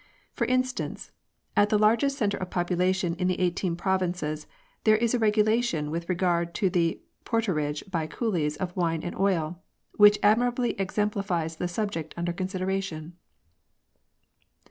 [0.33, 1.11] For instance,
[1.55, 4.47] at the largest centre of population in the Eighteen Provinces,
[4.83, 9.61] there is a regulation with regard to the porterage by coolies of wine and oil,
[9.97, 13.13] which ad mirably exemplifies the subject under consideration.